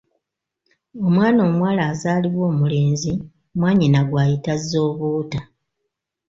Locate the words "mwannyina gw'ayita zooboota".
3.57-5.39